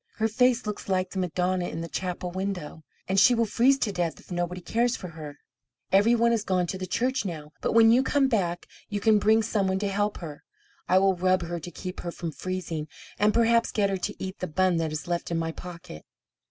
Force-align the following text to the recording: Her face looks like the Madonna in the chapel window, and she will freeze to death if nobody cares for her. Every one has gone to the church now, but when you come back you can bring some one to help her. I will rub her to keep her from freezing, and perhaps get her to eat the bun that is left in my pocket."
Her 0.15 0.27
face 0.27 0.65
looks 0.65 0.89
like 0.89 1.11
the 1.11 1.19
Madonna 1.19 1.67
in 1.67 1.81
the 1.81 1.87
chapel 1.87 2.31
window, 2.31 2.81
and 3.07 3.19
she 3.19 3.35
will 3.35 3.45
freeze 3.45 3.77
to 3.77 3.91
death 3.91 4.19
if 4.19 4.31
nobody 4.31 4.59
cares 4.59 4.95
for 4.95 5.09
her. 5.09 5.37
Every 5.91 6.15
one 6.15 6.31
has 6.31 6.43
gone 6.43 6.65
to 6.65 6.77
the 6.79 6.87
church 6.87 7.23
now, 7.23 7.51
but 7.61 7.73
when 7.73 7.91
you 7.91 8.01
come 8.01 8.27
back 8.27 8.65
you 8.89 8.99
can 8.99 9.19
bring 9.19 9.43
some 9.43 9.67
one 9.67 9.77
to 9.77 9.87
help 9.89 10.17
her. 10.17 10.43
I 10.87 10.97
will 10.97 11.15
rub 11.15 11.43
her 11.43 11.59
to 11.59 11.69
keep 11.69 11.99
her 11.99 12.11
from 12.11 12.31
freezing, 12.31 12.87
and 13.19 13.31
perhaps 13.31 13.71
get 13.71 13.91
her 13.91 13.97
to 13.97 14.15
eat 14.17 14.39
the 14.39 14.47
bun 14.47 14.77
that 14.77 14.91
is 14.91 15.07
left 15.07 15.29
in 15.29 15.37
my 15.37 15.51
pocket." 15.51 16.03